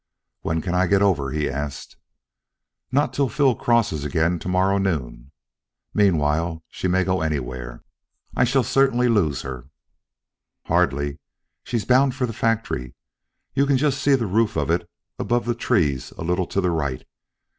"When 0.41 0.61
can 0.61 0.73
I 0.73 0.87
get 0.87 1.03
over?" 1.03 1.29
he 1.29 1.47
asked. 1.47 1.95
"Not 2.91 3.13
till 3.13 3.29
Phil 3.29 3.53
crosses 3.53 4.03
again 4.03 4.39
to 4.39 4.47
morrow 4.47 4.79
noon." 4.79 5.31
"Meanwhile, 5.93 6.63
she 6.69 6.87
may 6.87 7.03
go 7.03 7.21
anywhere. 7.21 7.83
I 8.35 8.43
shall 8.45 8.63
certainly 8.63 9.07
lose 9.09 9.43
her." 9.43 9.69
"Hardly. 10.65 11.19
She's 11.63 11.85
bound 11.85 12.15
for 12.15 12.25
the 12.25 12.33
factory; 12.33 12.95
you 13.53 13.67
can 13.67 13.77
just 13.77 14.01
see 14.01 14.15
the 14.15 14.25
roof 14.25 14.55
of 14.55 14.71
it 14.71 14.89
above 15.19 15.45
the 15.45 15.53
trees 15.53 16.09
a 16.17 16.23
little 16.23 16.47
to 16.47 16.59
the 16.61 16.71
right. 16.71 17.05